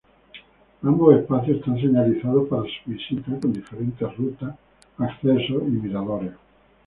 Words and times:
Ambos 0.81 1.13
espacios 1.15 1.57
están 1.59 1.79
señalizados 1.79 2.49
para 2.49 2.63
su 2.63 2.89
visita, 2.89 3.39
con 3.39 3.53
diferentes 3.53 4.17
rutas, 4.17 4.55
accesos 4.97 5.61
y 5.67 5.71
miradores. 5.73 6.31